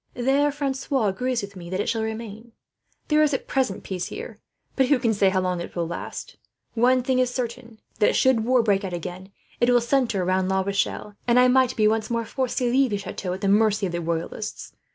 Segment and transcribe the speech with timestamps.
[0.15, 2.53] There Francois agrees with me that it should remain.
[3.09, 4.39] "There is at present peace here,
[4.75, 6.37] but who can say how long it will last?
[6.73, 9.29] One thing is certain, that should war break out again,
[9.59, 12.89] it will centre round La Rochelle; and I might be once more forced to leave
[12.89, 14.73] the chateau at the mercy of the Royalists.